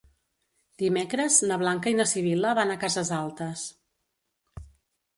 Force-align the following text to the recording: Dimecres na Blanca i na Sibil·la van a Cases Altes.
Dimecres 0.83 1.37
na 1.51 1.59
Blanca 1.65 1.95
i 1.95 1.99
na 2.01 2.07
Sibil·la 2.13 2.57
van 2.63 2.75
a 2.75 2.81
Cases 2.87 3.15
Altes. 3.23 3.71